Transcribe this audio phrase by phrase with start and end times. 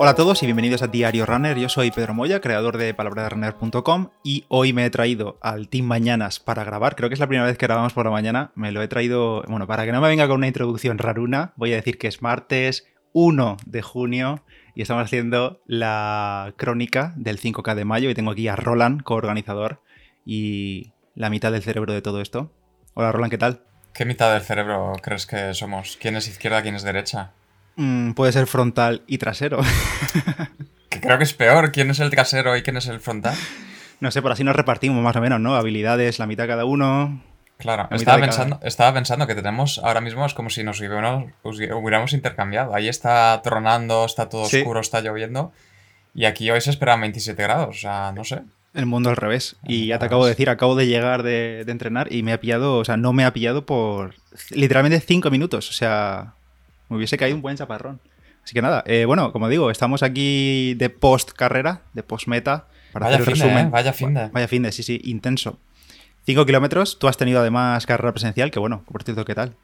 [0.00, 1.58] Hola a todos y bienvenidos a Diario Runner.
[1.58, 6.38] Yo soy Pedro Moya, creador de palabraderunner.com y hoy me he traído al Team Mañanas
[6.38, 6.94] para grabar.
[6.94, 8.52] Creo que es la primera vez que grabamos por la mañana.
[8.54, 11.72] Me lo he traído, bueno, para que no me venga con una introducción raruna, voy
[11.72, 14.44] a decir que es martes 1 de junio
[14.76, 19.82] y estamos haciendo la crónica del 5K de mayo y tengo aquí a Roland, coorganizador
[20.24, 22.52] y la mitad del cerebro de todo esto.
[22.94, 23.64] Hola Roland, ¿qué tal?
[23.94, 25.98] ¿Qué mitad del cerebro crees que somos?
[26.00, 27.32] ¿Quién es izquierda, quién es derecha?
[27.78, 29.60] Mm, puede ser frontal y trasero.
[30.90, 31.70] que creo que es peor.
[31.70, 33.36] ¿Quién es el trasero y quién es el frontal?
[34.00, 35.54] No sé, por así nos repartimos más o menos, ¿no?
[35.54, 37.22] Habilidades, la mitad cada uno.
[37.56, 42.74] Claro, estaba pensando, estaba pensando que tenemos ahora mismo es como si nos hubiéramos, intercambiado.
[42.74, 45.52] Ahí está tronando, está todo oscuro, está lloviendo.
[46.14, 48.42] Y aquí hoy se esperan 27 grados, o sea, no sé.
[48.74, 49.56] El mundo al revés.
[49.64, 52.40] y ya te acabo de decir, acabo de llegar de, de, entrenar y me ha
[52.40, 54.14] pillado, o sea, no me ha pillado por
[54.50, 55.70] literalmente 5 minutos.
[55.70, 56.34] O sea,
[56.88, 58.00] me hubiese caído un buen chaparrón.
[58.48, 62.66] Así que nada, eh, bueno, como digo, estamos aquí de post carrera, de post meta.
[62.92, 63.66] Para vaya hacer resumen.
[63.66, 63.70] ¿eh?
[63.70, 64.28] Vaya fin de.
[64.28, 65.58] Vaya fin de, sí, sí, intenso.
[66.24, 69.54] 5 kilómetros, tú has tenido además carrera presencial, que bueno, por cierto, ¿qué tal?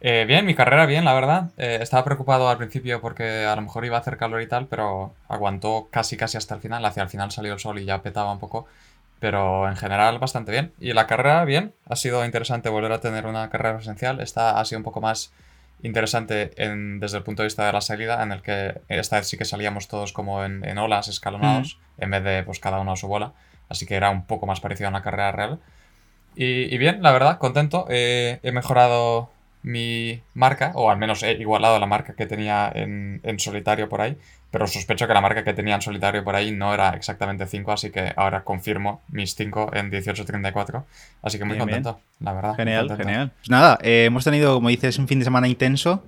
[0.00, 1.50] Eh, bien, mi carrera bien, la verdad.
[1.56, 5.14] estaba preocupado al principio porque a lo mejor iba a hacer calor y tal, pero
[5.28, 6.84] aguantó casi casi hasta el final.
[6.84, 8.66] Hacia el final salió el sol y ya petaba un poco.
[9.20, 10.72] Pero en general bastante bien.
[10.80, 11.74] Y la carrera, bien.
[11.88, 14.20] Ha sido interesante volver a tener una carrera presencial.
[14.20, 15.32] Esta ha sido un poco más
[15.82, 19.36] interesante desde el punto de vista de la salida, en el que esta vez sí
[19.36, 23.08] que salíamos todos como en, olas escalonados, en vez de pues cada uno a su
[23.08, 23.32] bola.
[23.68, 25.60] Así que era un poco más parecido a una carrera real.
[26.34, 27.86] Y, bien, la verdad, contento.
[27.88, 29.30] he mejorado
[29.66, 34.00] mi marca, o al menos he igualado la marca que tenía en, en solitario por
[34.00, 34.16] ahí
[34.56, 37.72] pero sospecho que la marca que tenía en solitario por ahí no era exactamente 5,
[37.72, 40.82] así que ahora confirmo mis 5 en 18.34.
[41.20, 42.56] Así que muy contento, la verdad.
[42.56, 43.32] Genial, genial.
[43.36, 46.04] Pues nada, eh, hemos tenido, como dices, un fin de semana intenso.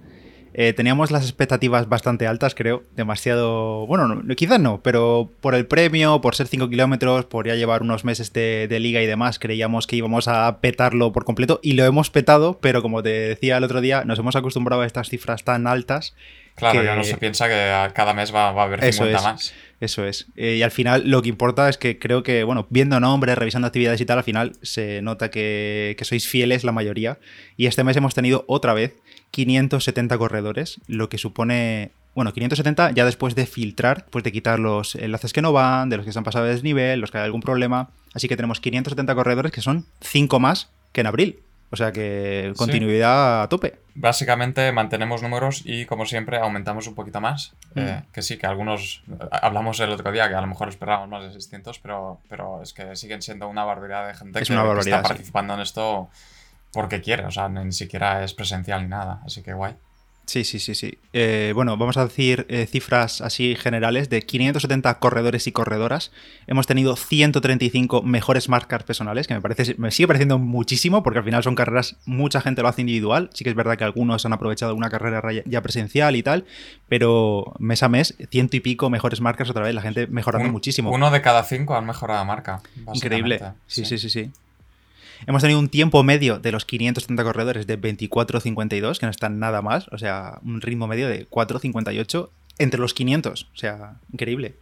[0.54, 2.82] Eh, teníamos las expectativas bastante altas, creo.
[2.96, 3.86] Demasiado.
[3.86, 7.82] Bueno, no, quizás no, pero por el premio, por ser 5 kilómetros, por ya llevar
[7.82, 11.72] unos meses de, de, liga y demás, creíamos que íbamos a petarlo por completo y
[11.72, 15.08] lo hemos petado, pero como te decía el otro día, nos hemos acostumbrado a estas
[15.08, 16.14] cifras tan altas
[16.58, 19.54] Claro, ya no se piensa que cada mes va, a haber 50 más.
[19.80, 20.26] Eso es.
[20.36, 23.68] Eh, y al final lo que importa es que creo que, bueno, viendo nombres, revisando
[23.68, 27.18] actividades y tal, al final se nota que, sois fieles la mayoría.
[27.56, 28.96] Y este mes hemos tenido otra vez
[29.30, 34.96] 570 corredores, lo que supone bueno, 570 ya después de filtrar, pues de quitar los
[34.96, 37.24] enlaces que no van, de los que se han pasado de desnivel, los que hay
[37.24, 37.90] algún problema.
[38.12, 41.38] Así que tenemos 570 corredores que son 5 más que en abril.
[41.70, 43.78] O sea que continuidad a tope.
[43.94, 47.54] Básicamente mantenemos números y como siempre aumentamos un poquito más.
[47.74, 47.80] Mm.
[47.80, 51.24] Eh, que sí, que algunos, hablamos el otro día que a lo mejor esperábamos más
[51.24, 55.54] de 600, pero, pero es que siguen siendo una barbaridad de gente que, está participando
[55.54, 56.08] en esto
[56.72, 57.26] porque quiere.
[57.26, 59.20] O sea, ni siquiera es presencial ni nada.
[59.24, 59.74] Así que guay.
[60.28, 60.98] Sí, sí, sí, sí.
[61.14, 64.10] Eh, bueno, vamos a decir eh, cifras así generales.
[64.10, 66.12] De 570 corredores y corredoras,
[66.46, 71.24] hemos tenido 135 mejores marcas personales, que me parece, me sigue pareciendo muchísimo, porque al
[71.24, 73.30] final son carreras, mucha gente lo hace individual.
[73.32, 76.44] Sí que es verdad que algunos han aprovechado una carrera ya presencial y tal,
[76.90, 80.90] pero mes a mes, ciento y pico mejores marcas otra vez, la gente mejorando muchísimo.
[80.90, 82.60] Uno de cada cinco han mejorado marca.
[82.92, 83.40] Increíble.
[83.66, 84.10] sí, sí, sí.
[84.10, 84.30] sí.
[85.26, 89.62] Hemos tenido un tiempo medio de los 530 corredores de 24.52, que no están nada
[89.62, 94.54] más, o sea, un ritmo medio de 4.58 entre los 500, o sea, increíble.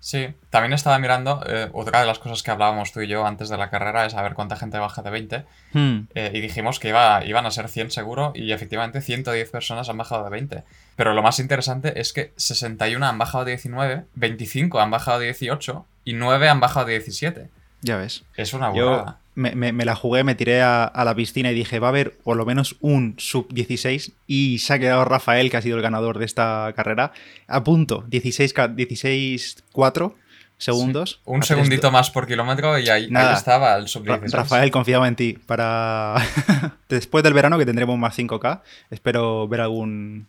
[0.00, 3.48] Sí, también estaba mirando, eh, otra de las cosas que hablábamos tú y yo antes
[3.48, 5.44] de la carrera es saber cuánta gente baja de 20.
[5.72, 5.98] Hmm.
[6.14, 9.98] Eh, y dijimos que iba, iban a ser 100 seguro y efectivamente 110 personas han
[9.98, 10.62] bajado de 20.
[10.94, 15.26] Pero lo más interesante es que 61 han bajado de 19, 25 han bajado de
[15.26, 17.50] 18 y 9 han bajado de 17.
[17.82, 18.24] Ya ves.
[18.36, 21.90] Es una burrada me, la jugué, me tiré a, la piscina y dije, va a
[21.90, 25.82] haber por lo menos un sub-16 y se ha quedado Rafael, que ha sido el
[25.82, 27.12] ganador de esta carrera,
[27.46, 30.14] a punto, 16-4
[30.58, 31.20] segundos.
[31.24, 34.32] Un segundito más por kilómetro y ahí, estaba el sub-16.
[34.32, 36.16] Rafael, confiaba en ti para...
[36.88, 40.26] Después del verano, que tendremos más 5K, espero ver algún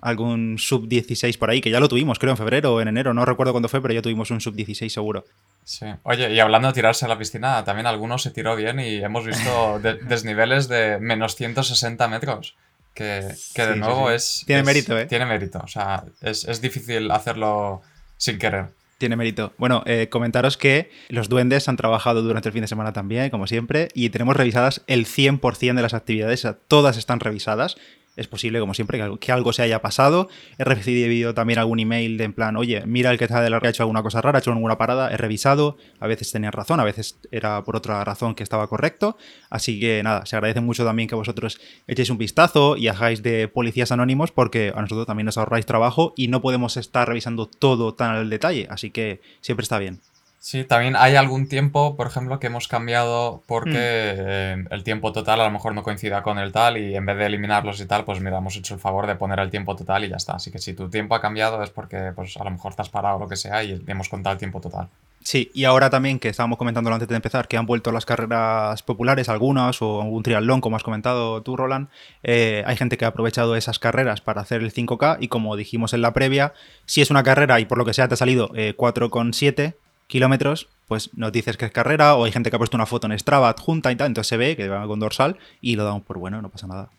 [0.00, 3.24] algún sub-16 por ahí, que ya lo tuvimos, creo, en febrero o en enero, no
[3.24, 5.24] recuerdo cuándo fue, pero ya tuvimos un sub-16 seguro.
[5.64, 5.86] Sí.
[6.04, 9.26] Oye, y hablando de tirarse a la piscina, también algunos se tiró bien y hemos
[9.26, 12.54] visto desniveles de menos 160 metros.
[12.94, 14.44] Que, que de nuevo es.
[14.46, 15.04] Tiene mérito, ¿eh?
[15.04, 15.60] Tiene mérito.
[15.62, 17.82] O sea, es, difícil hacerlo
[18.16, 18.68] sin querer.
[18.96, 19.52] Tiene mérito.
[19.58, 23.46] Bueno, eh, comentaros que los duendes han trabajado durante el fin de semana también, como
[23.46, 27.76] siempre, y tenemos revisadas el 100% de las actividades, todas están revisadas.
[28.16, 30.28] Es posible, como siempre, que, algo se haya pasado.
[30.58, 33.60] He recibido también algún email de en plan, oye, mira el que está de la
[33.62, 36.80] ha hecho alguna cosa rara, ha hecho alguna parada, he revisado, a veces tenían razón,
[36.80, 39.16] a veces era por otra razón que estaba correcto.
[39.50, 43.48] Así que nada, se agradece mucho también que vosotros echéis un vistazo y hagáis de
[43.48, 47.94] policías anónimos porque a nosotros también nos ahorráis trabajo y no podemos estar revisando todo
[47.94, 50.00] tan al detalle, así que siempre está bien.
[50.38, 53.74] Sí, también hay algún tiempo, por ejemplo, que hemos cambiado porque mm.
[53.76, 57.16] eh, el tiempo total a lo mejor no coincida con el tal y en vez
[57.16, 60.04] de eliminarlos y tal, pues mira, hemos hecho el favor de poner el tiempo total
[60.04, 60.34] y ya está.
[60.34, 62.88] Así que si tu tiempo ha cambiado es porque pues a lo mejor te has
[62.88, 64.88] parado o lo que sea y hemos contado el tiempo total.
[65.26, 68.84] Sí, y ahora también que estábamos comentándolo antes de empezar, que han vuelto las carreras
[68.84, 71.88] populares, algunas, o algún triatlón, como has comentado tú, Roland,
[72.22, 75.94] eh, hay gente que ha aprovechado esas carreras para hacer el 5K y como dijimos
[75.94, 76.54] en la previa,
[76.84, 79.74] si es una carrera y por lo que sea te ha salido 4,7 eh,
[80.06, 83.06] kilómetros, pues nos dices que es carrera, o hay gente que ha puesto una foto
[83.06, 86.02] en Strava adjunta y tal, entonces se ve que va con dorsal y lo damos
[86.02, 86.90] por bueno, no pasa nada.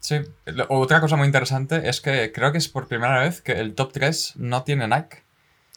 [0.00, 0.16] Sí,
[0.68, 3.92] otra cosa muy interesante es que creo que es por primera vez que el top
[3.92, 5.22] 3 no tiene Nike.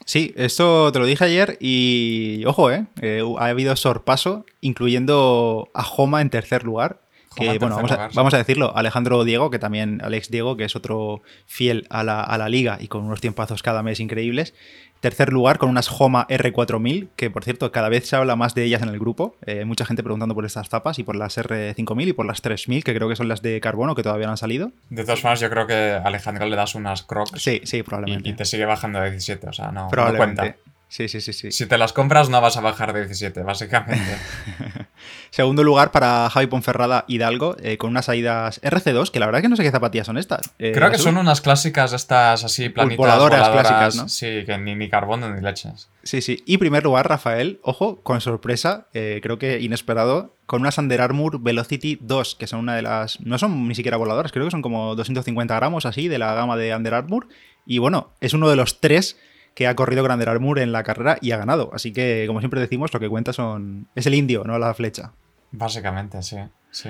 [0.05, 2.85] Sí, esto te lo dije ayer y ojo, ¿eh?
[3.01, 7.01] eh ha habido sorpaso, incluyendo a Homa en tercer lugar.
[7.35, 7.77] Que, bueno,
[8.13, 12.21] vamos a, decirlo, Alejandro Diego, que también, Alex Diego, que es otro fiel a la,
[12.21, 14.53] a la liga y con unos tiempazos cada mes increíbles,
[15.01, 18.63] Tercer lugar con unas Homa R4000, que por cierto cada vez se habla más de
[18.63, 19.35] ellas en el grupo.
[19.47, 22.83] Eh, mucha gente preguntando por estas tapas y por las R5000 y por las 3000,
[22.83, 24.71] que creo que son las de carbono que todavía no han salido.
[24.91, 27.41] De todas formas, yo creo que a Alejandro le das unas Crocs.
[27.41, 28.29] Sí, sí, probablemente.
[28.29, 30.55] Y, te sigue bajando a 17, o sea, no, no cuenta.
[30.87, 31.51] Sí, sí, sí, sí.
[31.51, 34.17] Si te las compras no vas a bajar de 17, básicamente.
[35.29, 39.43] Segundo lugar para Javi Ponferrada Hidalgo, eh, con unas Aidas RC2, que la verdad es
[39.43, 40.51] que no sé qué zapatillas son estas.
[40.59, 44.09] Eh, Creo que son unas clásicas estas así planitas voladoras, clásicas, ¿no?
[44.09, 45.89] Sí, que ni, ni carbono ni leches.
[46.03, 46.43] Sí, sí.
[46.45, 51.41] Y primer lugar, Rafael, ojo, con sorpresa, eh, creo que inesperado, con unas Under Armour
[51.41, 53.21] Velocity 2, que son una de las...
[53.21, 56.57] No son ni siquiera voladoras, creo que son como 250 gramos así de la gama
[56.57, 57.27] de Under Armour.
[57.65, 59.17] Y bueno, es uno de los tres
[59.53, 61.71] que ha corrido Grander Armour en la carrera y ha ganado.
[61.73, 65.13] Así que, como siempre decimos, lo que cuenta son es el indio, no la flecha.
[65.51, 66.37] Básicamente, sí.
[66.71, 66.89] sí.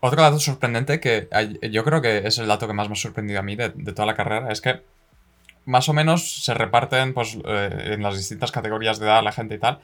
[0.00, 1.28] Otro dato sorprendente que
[1.70, 4.06] yo creo que es el dato que más me ha sorprendido a mí de, toda
[4.06, 4.82] la carrera es que
[5.64, 9.54] más o menos se reparten pues, eh, en las distintas categorías de edad la gente
[9.54, 9.80] y tal.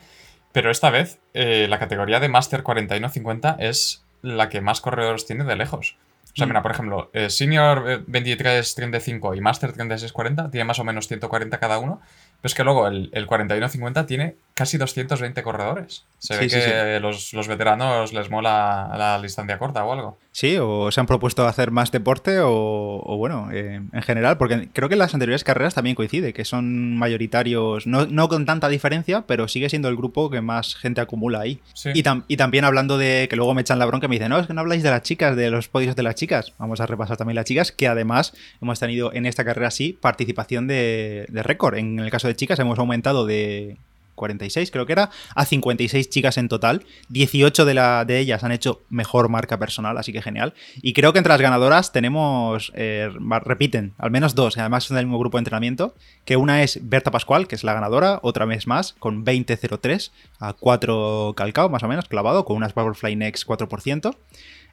[0.52, 5.44] Pero esta vez eh, la categoría de Master 41-50 es la que más corredores tiene
[5.44, 5.96] de lejos.
[6.32, 6.48] O sea, mm.
[6.48, 11.78] mira, por ejemplo, eh, Senior 23-35 y Master 36-40 tiene más o menos 140 cada
[11.78, 12.00] uno.
[12.40, 16.04] Pero es que luego el, el 41-50 tiene casi 220 corredores.
[16.18, 20.18] Se ve que Los, los, veteranos les mola la distancia corta o algo.
[20.30, 24.88] Sí, o se han propuesto hacer más deporte o, bueno, eh, en general, porque creo
[24.88, 29.48] que en las anteriores carreras también coincide, que son mayoritarios, no, con tanta diferencia, pero
[29.48, 31.60] sigue siendo el grupo que más gente acumula ahí.
[31.92, 34.38] Y, y, también hablando de que luego me echan la bronca y me dicen, no,
[34.38, 36.52] es que no habláis de las chicas, de los podios de las chicas.
[36.58, 40.66] Vamos a repasar también las chicas, que además hemos tenido en esta carrera sí participación
[40.66, 41.76] de, de récord.
[41.76, 43.76] En el caso de chicas hemos aumentado de
[44.14, 46.84] 46 creo que era, a 56 chicas en total.
[47.08, 50.54] 18 de, la, de ellas han hecho mejor marca personal, así que genial.
[50.82, 53.10] Y creo que entre las ganadoras tenemos, eh,
[53.44, 55.94] repiten, al menos dos, además son del mismo grupo de entrenamiento,
[56.24, 60.10] que una es Berta Pascual, que es la ganadora, otra vez más, con 20.03
[60.40, 64.16] a 4 calcao, más o menos, clavado, con unas Powerfly Next 4%.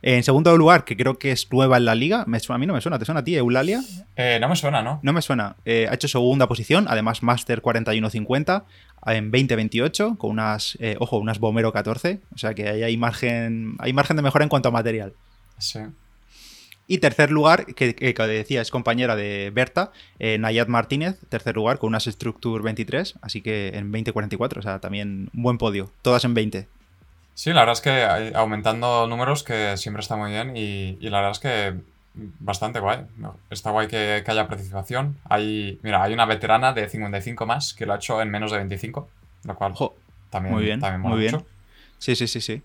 [0.01, 2.81] En segundo lugar, que creo que es nueva en la liga, a mí no me
[2.81, 3.81] suena, ¿te suena a ti, Eulalia?
[4.15, 4.99] Eh, no me suena, ¿no?
[5.03, 5.57] No me suena.
[5.65, 8.63] Eh, ha hecho segunda posición, además Master 41-50
[9.05, 12.19] en 2028 con unas, eh, ojo, unas Bomero 14.
[12.33, 15.13] O sea que ahí hay margen, hay margen de mejora en cuanto a material.
[15.57, 15.79] Sí.
[16.87, 21.89] Y tercer lugar, que, que, decía, es compañera de Berta, Nayat Martínez, tercer lugar con
[21.89, 26.33] unas Structure 23, así que en 2044, o sea, también un buen podio, todas en
[26.33, 26.67] 20.
[27.39, 31.31] Sí, la verdad es que aumentando números que siempre está muy bien y, la verdad
[31.31, 31.73] es que
[32.13, 32.99] bastante guay.
[33.49, 35.17] Está guay que, haya participación.
[35.25, 38.57] Hay, mira, hay una veterana de 55 más que lo ha hecho en menos de
[38.57, 39.09] 25,
[39.45, 39.73] lo cual
[40.29, 41.43] también, muy bien, también muy bien.
[41.97, 42.61] Sí, sí, sí, sí.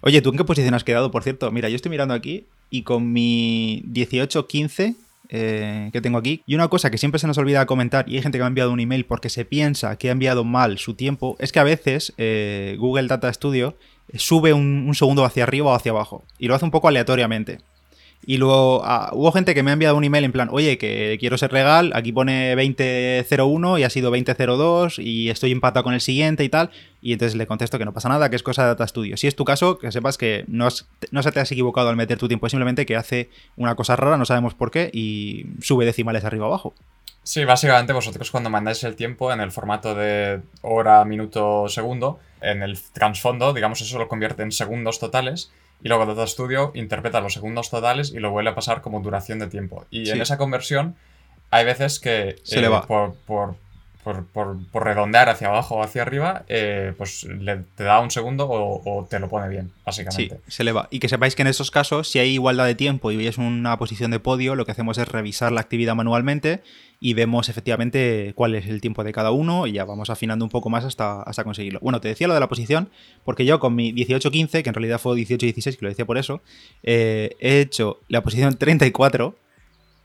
[0.00, 1.50] Oye, ¿tú en qué posición has quedado, por cierto?
[1.50, 4.96] Mira, yo estoy mirando aquí y con mi 18-15
[5.34, 6.42] eh, que tengo aquí.
[6.46, 8.48] Y una cosa que siempre se nos olvida comentar, y hay gente que me ha
[8.48, 11.64] enviado un email porque se piensa que ha enviado mal su tiempo, es que a
[11.64, 13.76] veces eh, Google Data Studio
[14.14, 16.24] sube un, segundo hacia arriba o hacia abajo.
[16.38, 17.60] Y lo hace un poco aleatoriamente.
[18.24, 21.16] Y luego ah, hubo gente que me ha enviado un email en plan, oye, que
[21.18, 26.00] quiero ser legal, aquí pone 2001 y ha sido 2002 y estoy empatado con el
[26.00, 26.70] siguiente y tal.
[27.00, 29.16] Y entonces le contesto que no pasa nada, que es cosa de Data Studio.
[29.16, 30.68] Si es tu caso, que sepas que no,
[31.10, 33.96] no se te has equivocado al meter tu tiempo, es simplemente que hace una cosa
[33.96, 36.74] rara, no sabemos por qué, y sube decimales arriba abajo.
[37.24, 42.62] Sí, básicamente vosotros cuando mandáis el tiempo en el formato de hora, minuto, segundo, en
[42.62, 45.52] el trasfondo, digamos, eso lo convierte en segundos totales
[45.82, 49.38] y luego Data Studio interpreta los segundos totales y lo vuelve a pasar como duración
[49.38, 49.86] de tiempo.
[49.90, 50.96] Y en esa conversión
[51.50, 52.86] hay veces que Se le va.
[52.86, 53.56] Por, por,
[54.02, 58.48] por, por, redondear hacia abajo o hacia arriba, eh, pues le, te da un segundo
[58.50, 60.40] o, te lo pone bien, básicamente.
[60.44, 60.88] Sí, se le va.
[60.90, 63.78] Y que sepáis que en estos casos, si hay igualdad de tiempo y veis una
[63.78, 66.62] posición de podio, lo que hacemos es revisar la actividad manualmente
[66.98, 70.50] y vemos efectivamente cuál es el tiempo de cada uno y ya vamos afinando un
[70.50, 71.78] poco más hasta, hasta conseguirlo.
[71.80, 72.90] Bueno, te decía lo de la posición,
[73.24, 76.42] porque yo con mi 18-15, que en realidad fue 18-16, que lo decía por eso,
[76.82, 79.36] eh, he hecho la posición 34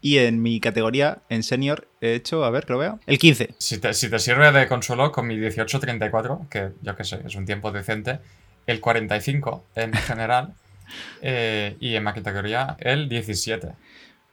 [0.02, 3.56] y en mi categoría, en senior, he hecho, a ver, que lo vea, el 15.
[3.58, 7.36] Si te, si te sirve de consuelo, con mi 18-34, que yo qué sé, es
[7.36, 8.20] un tiempo decente,
[8.68, 10.54] el 45 en general,
[11.22, 13.74] eh, y en mi categoría el 17.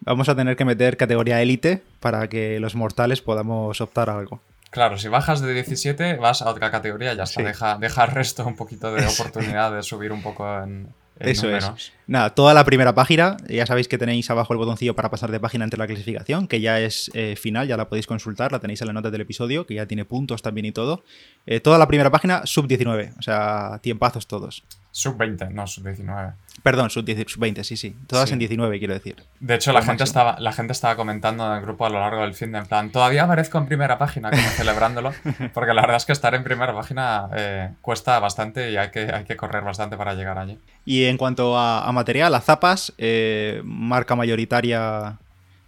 [0.01, 4.41] Vamos a tener que meter categoría élite para que los mortales podamos optar a algo.
[4.71, 7.41] Claro, si bajas de 17 vas a otra categoría, ya está.
[7.41, 7.47] Sí.
[7.47, 11.93] Deja, deja resto un poquito de oportunidad de subir un poco en, eso es.
[12.07, 15.41] Nada, toda la primera página, ya sabéis que tenéis abajo el botoncillo para pasar de
[15.41, 18.81] página entre la clasificación, que ya es eh, final, ya la podéis consultar, la tenéis
[18.83, 21.05] en la nota del episodio, que ya tiene puntos también y todo.
[21.47, 24.65] Eh, toda la primera página, sub 19, o sea, tiempazos todos.
[24.97, 26.35] Sub 20, no sub 19.
[26.63, 27.97] Perdón, sub, 10, sub 20, sí, sí.
[28.07, 28.35] Todas sí.
[28.35, 29.17] en 19, quiero decir.
[29.41, 32.23] De hecho, la gente, estaba, la gente estaba comentando en el grupo a lo largo
[32.23, 35.13] del fin de en plan, todavía aparezco en primera página, como celebrándolo,
[35.53, 39.01] porque la verdad es que estar en primera página eh, cuesta bastante y hay que,
[39.13, 40.61] hay que correr bastante para llegar allí.
[40.85, 45.19] Y en cuanto a, a material, a zapas, eh, marca mayoritaria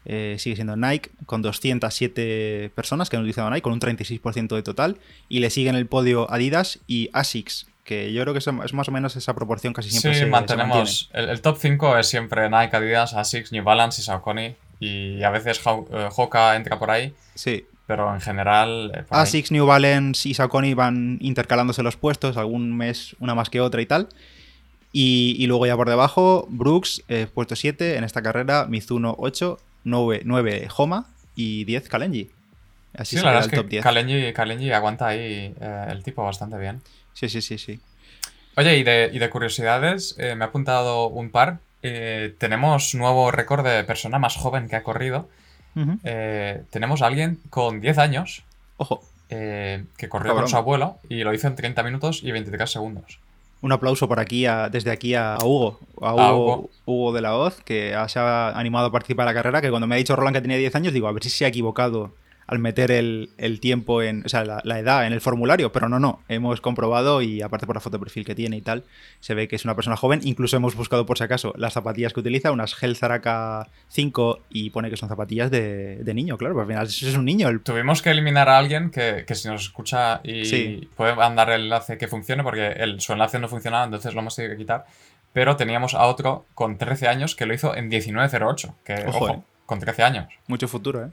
[0.05, 4.63] eh, sigue siendo Nike, con 207 personas que han utilizado Nike, con un 36% de
[4.63, 4.99] total.
[5.29, 8.93] Y le siguen el podio Adidas y Asics, que yo creo que es más o
[8.93, 11.09] menos esa proporción casi siempre sí, se, mantenemos.
[11.11, 14.57] Se el, el, top 5 es siempre Nike, Adidas, Asics, New Balance y Saucony.
[14.81, 17.15] Y a veces Hoka entra por ahí.
[17.35, 17.65] Sí.
[17.87, 18.93] Pero en general.
[18.95, 19.53] Eh, Asics.
[19.53, 23.87] New Balance y Saucony van intercalándose los puestos, algún mes una más que otra y
[23.87, 24.09] tal.
[24.93, 29.59] Y, y luego ya por debajo, Brooks, eh, puesto 7 en esta carrera, Mizuno 8,
[29.85, 32.31] 9, 9 Homa y 10 Kalenji.
[32.97, 33.83] Así sí, la verdad es que top 10.
[33.85, 36.83] Kalenji, Kalenji aguanta ahí eh, el tipo bastante bien.
[37.17, 37.81] Sí, sí, sí, sí.
[38.57, 41.59] Oye, y de, y de curiosidades, eh, me ha apuntado un par.
[41.83, 45.29] Eh, tenemos nuevo récord de persona más joven que ha corrido.
[45.75, 45.99] Uh -huh.
[46.05, 48.45] eh, tenemos a alguien con 10 años.
[48.77, 49.03] Ojo.
[49.31, 50.45] Eh, que corrió Cabrón.
[50.45, 53.19] con su abuelo y lo hizo en 30 minutos y 23 segundos.
[53.63, 56.71] Un aplauso por aquí, a, desde aquí a Hugo, a Hugo, a Hugo.
[56.85, 59.87] Hugo de la Hoz, que se ha animado a participar en la carrera, que cuando
[59.89, 62.13] me ha dicho Roland que tenía 10 años, digo, a ver si se ha equivocado
[62.47, 65.89] al meter el, el tiempo en, o sea, la, la, edad en el formulario, pero
[65.89, 68.85] no, no, hemos comprobado y aparte por la foto de perfil que tiene y tal,
[69.21, 72.13] se ve que es una persona joven, incluso hemos buscado por si acaso las zapatillas
[72.13, 76.55] que utiliza, unas Gel Zaraka 5 y pone que son zapatillas de, de niño, claro,
[76.55, 77.49] porque al final es un niño.
[77.49, 77.61] El...
[77.61, 80.89] Tuvimos que eliminar a alguien que, que si nos escucha y sí.
[80.97, 84.37] puede mandar el enlace que funcione, porque el, su enlace no funcionaba, entonces lo hemos
[84.37, 84.87] tenido que quitar,
[85.33, 89.31] pero teníamos a otro con 13 años que lo hizo en 19.08, que, ojo, ojo
[89.33, 89.43] eh.
[89.67, 90.29] con 13 años.
[90.47, 91.09] Mucho futuro, ¿eh?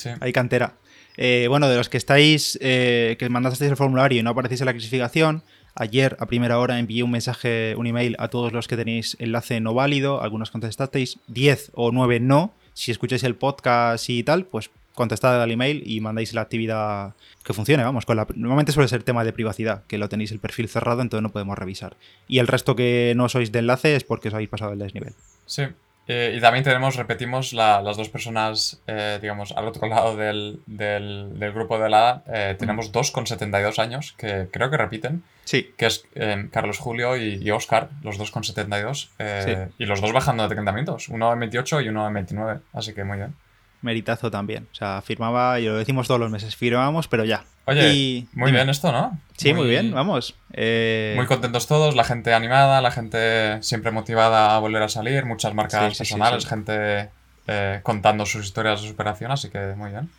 [0.00, 0.10] Sí.
[0.20, 0.74] Hay cantera.
[1.16, 4.66] Eh, bueno, de los que estáis, eh, que mandasteis el formulario y no aparecéis en
[4.66, 5.42] la clasificación,
[5.74, 9.60] ayer a primera hora envié un mensaje, un email a todos los que tenéis enlace
[9.60, 12.54] no válido, algunos contestasteis, 10 o 9 no.
[12.72, 17.14] Si escucháis el podcast y tal, pues contestad al email y mandáis la actividad
[17.44, 20.38] que funcione, vamos, con la, normalmente suele ser tema de privacidad, que lo tenéis el
[20.38, 21.96] perfil cerrado, entonces no podemos revisar.
[22.28, 25.14] Y el resto que no sois de enlace es porque os habéis pasado el desnivel.
[25.46, 25.64] Sí,
[26.12, 30.60] eh, y también tenemos, repetimos, la, las dos personas, eh, digamos, al otro lado del,
[30.66, 35.22] del, del grupo de la eh, tenemos dos con 72 años que creo que repiten.
[35.44, 35.72] Sí.
[35.76, 36.04] Que es
[36.50, 39.12] Carlos Julio y, y, Oscar, los dos con 72.
[39.18, 39.52] Sí.
[39.78, 42.60] Y los dos bajando de 30 minutos, uno en 28 y uno en 29.
[42.72, 43.34] Así que muy bien.
[43.82, 44.68] Meritazo también.
[44.72, 47.44] O sea, firmaba, y lo decimos todos los meses, firmábamos, pero ya.
[47.66, 48.28] Oye, y...
[48.32, 48.58] muy dime.
[48.58, 49.18] bien esto, ¿no?
[49.36, 50.34] Sí, muy, muy bien, vamos.
[50.52, 51.14] Eh...
[51.16, 55.54] Muy contentos todos, la gente animada, la gente siempre motivada a volver a salir, muchas
[55.54, 57.10] marcas sí, personales, sí, sí, gente
[57.46, 60.10] eh, contando sus historias de superación, así que muy bien.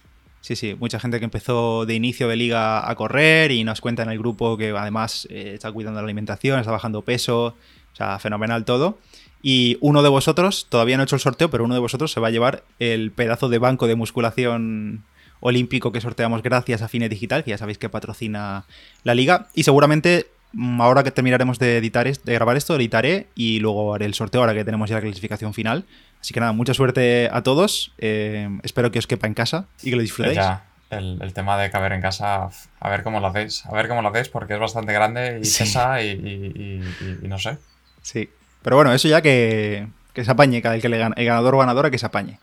[0.41, 4.01] Sí, sí, mucha gente que empezó de inicio de liga a correr y nos cuenta
[4.01, 8.18] en el grupo que además eh, está cuidando la alimentación, está bajando peso, o sea,
[8.18, 8.98] fenomenal todo.
[9.41, 12.19] Y uno de vosotros, todavía no he hecho el sorteo, pero uno de vosotros se
[12.19, 15.03] va a llevar el pedazo de banco de musculación
[15.41, 18.65] olímpico que sorteamos gracias a Fine Digital, que ya sabéis que patrocina
[19.03, 19.48] la liga.
[19.53, 24.05] Y seguramente mm, ahora que terminaremos de editar, de grabar esto, editaré y luego haré
[24.05, 25.86] el sorteo ahora que tenemos ya la clasificación final.
[26.21, 27.93] Así que nada, mucha suerte a todos.
[27.98, 30.38] Eh, espero que os quepa en casa y que lo disfrutéis.
[30.38, 30.65] Ya.
[30.91, 32.50] El, el, tema de caber en casa,
[32.81, 33.65] a ver cómo lo hacéis.
[33.65, 35.63] A ver cómo lo hacéis porque es bastante grande y sí.
[35.63, 37.57] pesa y, y, y, y no sé.
[38.01, 38.29] Sí.
[38.62, 41.60] Pero bueno, eso ya que, que se apañe, cada el que le el ganador o
[41.60, 42.39] ganadora que se apañe.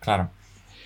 [0.00, 0.30] Claro.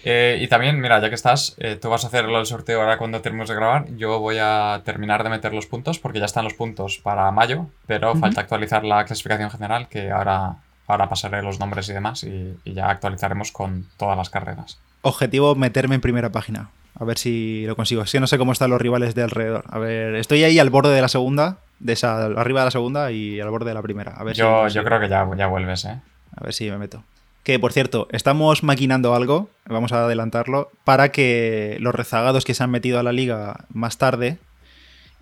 [0.08, 2.96] Eh, y también, mira, ya que estás, eh, tú vas a hacer el sorteo ahora
[2.96, 3.86] cuando terminemos de grabar.
[3.96, 7.66] Yo voy a terminar de meter los puntos porque ya están los puntos para mayo,
[7.88, 12.56] pero falta actualizar la clasificación general que ahora, ahora pasaré los nombres y demás y,
[12.64, 14.78] ya actualizaremos con todas las carreras.
[15.02, 16.70] Objetivo, meterme en primera página.
[16.98, 18.02] A ver si lo consigo.
[18.02, 19.64] Es que no sé cómo están los rivales de alrededor.
[19.68, 23.12] A ver, estoy ahí al borde de la segunda, de esa, arriba de la segunda
[23.12, 24.12] y al borde de la primera.
[24.12, 26.00] A ver yo, yo creo que ya, ya vuelves, ¿eh?
[26.34, 27.04] A ver si me meto.
[27.42, 32.64] Que por cierto, estamos maquinando algo, vamos a adelantarlo, para que los rezagados que se
[32.64, 34.38] han metido a la liga más tarde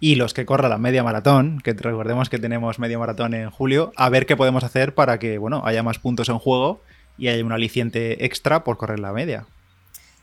[0.01, 3.93] y los que corran la media maratón, que recordemos que tenemos media maratón en julio,
[3.97, 6.83] a ver qué podemos hacer para que bueno, haya más puntos en juego
[7.19, 9.45] y haya un aliciente extra por correr la media.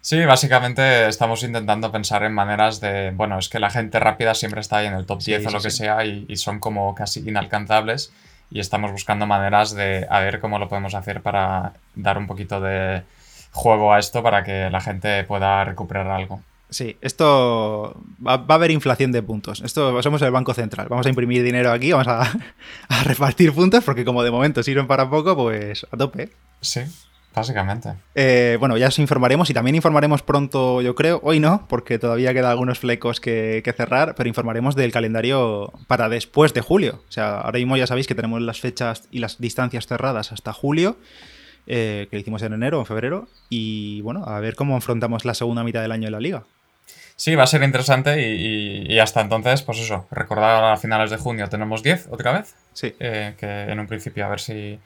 [0.01, 4.61] Sí, básicamente estamos intentando pensar en maneras de, bueno, es que la gente rápida siempre
[4.61, 7.19] está ahí en el top 10 o lo que sea y, y, son como casi
[7.19, 8.11] inalcanzables
[8.49, 12.59] y estamos buscando maneras de a ver cómo lo podemos hacer para dar un poquito
[12.59, 13.03] de
[13.51, 16.41] juego a esto para que la gente pueda recuperar algo.
[16.69, 19.61] Sí, esto va, a haber inflación de puntos.
[19.61, 20.87] Esto somos el Banco Central.
[20.89, 22.21] Vamos a imprimir dinero aquí, vamos a,
[22.89, 26.31] a repartir puntos porque como de momento sirven para poco, pues a tope.
[26.61, 26.81] Sí.
[27.33, 27.93] Básicamente.
[28.13, 32.33] Eh, bueno, ya os informaremos y también informaremos pronto, yo creo, hoy no, porque todavía
[32.33, 37.01] queda algunos flecos que, cerrar, pero informaremos del calendario para después de julio.
[37.07, 40.51] O sea, ahora mismo ya sabéis que tenemos las fechas y las distancias cerradas hasta
[40.51, 40.97] julio,
[41.67, 45.23] eh, que lo hicimos en enero o en febrero, y bueno, a ver cómo afrontamos
[45.23, 46.43] la segunda mitad del año de la liga.
[47.15, 51.47] Sí, va a ser interesante y, hasta entonces, pues eso, recordar a finales de junio
[51.49, 52.55] tenemos 10 otra vez.
[52.73, 52.95] Sí.
[52.99, 54.79] Eh, que en un principio a ver si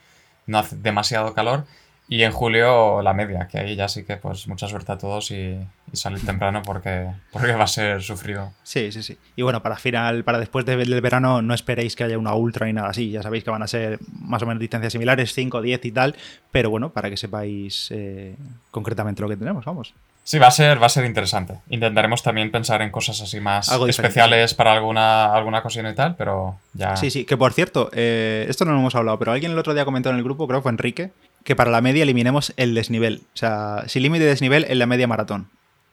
[0.45, 1.65] no hace demasiado calor.
[2.07, 5.31] Y en julio la media, que ahí ya sí que pues mucha suerte a todos
[5.31, 5.57] y,
[5.93, 8.51] salir temprano porque, porque va a ser sufrido.
[8.63, 9.17] Sí, sí, sí.
[9.35, 12.73] Y bueno, para final, para después del verano no esperéis que haya una ultra ni
[12.73, 13.09] nada así.
[13.09, 16.15] Ya sabéis que van a ser más o menos distancias similares, 5, 10 y tal.
[16.51, 18.35] Pero bueno, para que sepáis eh,
[18.71, 19.93] concretamente lo que tenemos, vamos.
[20.25, 21.59] Sí, va a ser, va a ser interesante.
[21.69, 26.57] Intentaremos también pensar en cosas así más especiales para alguna, alguna cocina y tal, pero
[26.73, 26.95] ya.
[26.95, 29.75] Sí, sí, que por cierto, eh, esto no lo hemos hablado, pero alguien el otro
[29.75, 31.11] día comentó en el grupo, creo que fue Enrique,
[31.45, 33.21] que para la media eliminemos el desnivel.
[33.33, 35.47] O sea, sin límite de desnivel en la media maratón.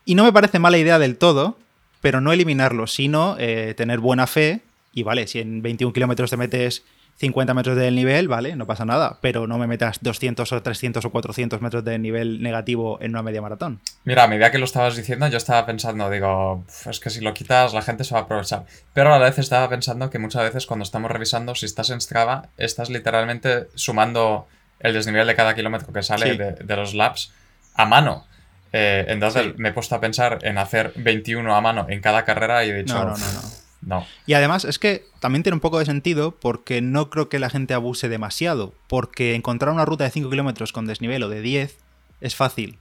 [0.05, 1.59] Y no me parece mala idea del todo,
[2.01, 4.63] pero no eliminarlo, sino eh, tener buena fe.
[4.93, 6.83] Y vale, si en 21 kilómetros te metes
[7.19, 11.05] 50 metros de nivel, vale, no pasa nada, pero no me metas 200 o 300
[11.05, 13.81] o 400 metros de nivel negativo en una media maratón.
[14.05, 17.35] Mira, a medida que lo estabas diciendo, yo estaba pensando, digo, es que si lo
[17.35, 18.65] quitas, la gente se va a aprovechar.
[18.95, 22.01] Pero a la vez estaba pensando que muchas veces cuando estamos revisando, si estás en
[22.01, 24.49] Strava, estás literalmente sumando
[24.83, 27.33] el desnivel de cada kilómetro que sale de, los laps
[27.75, 28.27] a mano.
[28.73, 32.65] Eh, entonces me he puesto a pensar en hacer 21 a mano en cada carrera
[32.65, 33.43] y he dicho, no, no, no,
[33.83, 34.07] no.
[34.27, 37.51] Y además es que también tiene un poco de sentido porque no creo que la
[37.51, 38.75] gente abuse demasiado.
[38.89, 41.79] Porque encontrar una ruta de 5 kilómetros con desnivel o de 10
[42.21, 42.79] es fácil.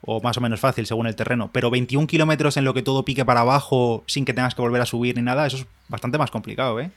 [0.00, 1.50] O más o menos fácil según el terreno.
[1.52, 4.80] Pero 21 kilómetros en lo que todo pique para abajo sin que tengas que volver
[4.82, 6.90] a subir ni nada, eso es bastante más complicado, ¿eh?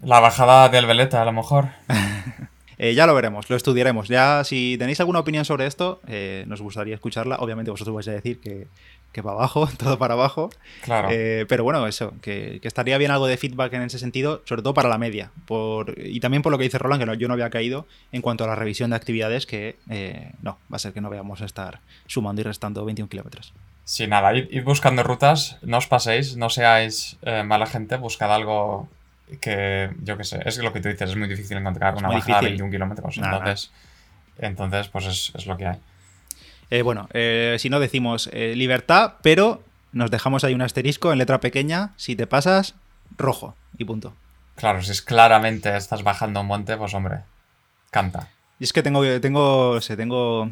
[0.00, 1.68] La bajada del Veleta, a lo mejor.
[2.82, 4.08] Eh, ya lo veremos, lo estudiaremos.
[4.08, 7.36] Ya, si tenéis alguna opinión sobre esto, eh, nos gustaría escucharla.
[7.36, 8.66] Obviamente vosotros vais a decir que,
[9.12, 10.50] que para abajo, todo para abajo.
[10.80, 11.06] Claro.
[11.12, 14.74] Eh, pero bueno, eso, que, estaría bien algo de feedback en ese sentido, sobre todo
[14.74, 15.30] para la media.
[15.46, 18.42] Por, y también por lo que dice Roland, que yo no había caído en cuanto
[18.42, 19.76] a la revisión de actividades, que
[20.42, 23.52] no, va a ser que no vayamos a estar sumando y restando 21 kilómetros.
[23.84, 28.88] Sí, nada, id, buscando rutas, no os paséis, no seáis mala gente, buscad algo
[29.40, 32.40] que yo qué sé, es lo que tú dices, es muy difícil encontrar una bajada
[32.40, 33.16] de 21 kilómetros.
[33.18, 33.70] Entonces,
[34.38, 35.78] entonces, pues es, lo que hay.
[36.70, 41.18] Eh, bueno, eh, si no decimos eh, libertad, pero nos dejamos ahí un asterisco en
[41.18, 42.74] letra pequeña, si te pasas,
[43.16, 44.14] rojo y punto.
[44.56, 47.20] Claro, si es claramente estás bajando un monte, pues hombre,
[47.90, 48.28] canta.
[48.58, 50.50] Y es que tengo, tengo, sé, tengo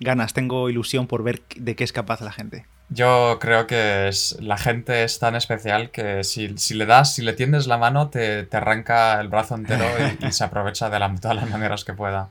[0.00, 2.66] ganas, tengo ilusión por ver de qué es capaz la gente.
[2.90, 7.66] Yo creo que la gente es tan especial que si, le das, si le tiendes
[7.66, 9.84] la mano, te, arranca el brazo entero
[10.20, 12.28] y, se aprovecha de, todas las maneras que pueda.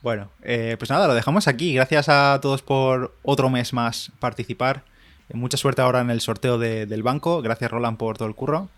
[0.00, 1.74] Bueno, eh, pues nada, lo dejamos aquí.
[1.74, 4.84] Gracias a todos por otro mes más participar.
[5.32, 7.42] Mucha suerte ahora en el sorteo del banco.
[7.42, 8.68] Gracias, Roland, por todo el curro.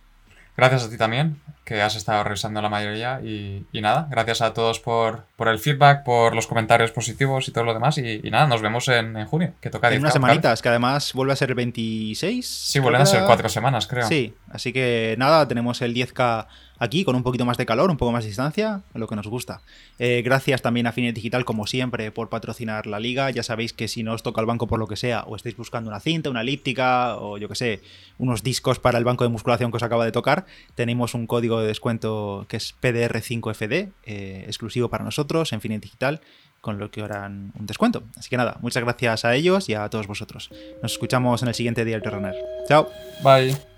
[0.57, 3.21] Gracias a ti también, que has estado revisando la mayoría.
[3.23, 7.65] Y, nada, gracias a todos por, por, el feedback, por los comentarios positivos y todo
[7.65, 7.99] lo demás.
[7.99, 11.37] Y, nada, nos vemos en, junio, que toca En unas semanitas, que además vuelve a
[11.37, 12.47] ser el 26.
[12.47, 14.07] Sí, vuelven a ser cuatro semanas, creo.
[14.07, 16.47] Sí, así que nada, tenemos el 10K
[16.81, 19.29] aquí con un poquito más de calor, un poco más de distancia, lo que nos
[19.29, 19.61] gusta.
[19.99, 23.31] Eh, gracias también a Finet Digital, como siempre, por patrocinar la liga.
[23.31, 25.57] Ya sabéis que si no os toca el banco por lo que sea, o estáis
[25.57, 27.83] buscando una cinta, una elíptica, o yo que sé,
[28.19, 30.39] unos discos para el banco de musculación que os acaba de tocar,
[30.74, 36.20] tenemos un código de descuento que es PDR5FD, eh, exclusivo para nosotros en Finet Digital
[36.61, 38.03] con lo que harán un descuento.
[38.16, 40.50] Así que nada, muchas gracias a ellos y a todos vosotros.
[40.83, 42.35] Nos escuchamos en el siguiente día del Runner.
[42.68, 42.88] Chao.
[43.22, 43.70] Bye.